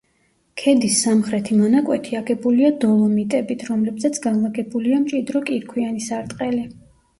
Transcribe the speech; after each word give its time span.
ქედის 0.59 0.95
სამხრეთი 1.07 1.57
მონაკვეთი 1.59 2.17
აგებულია 2.21 2.71
დოლომიტებით, 2.85 3.67
რომლებზეც 3.69 4.19
განლაგებულია 4.27 5.05
მჭიდრო 5.07 5.45
კირქვიანი 5.53 6.05
სარტყელი. 6.11 6.69